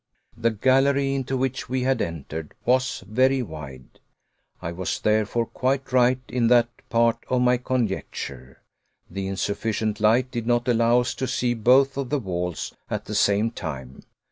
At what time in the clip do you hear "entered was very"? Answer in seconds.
2.01-3.43